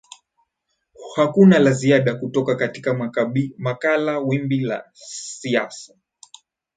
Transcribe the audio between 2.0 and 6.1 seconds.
kutoka katika makala wimbi la siasa